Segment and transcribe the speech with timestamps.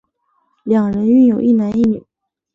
[0.63, 2.03] 两人育有一男一女。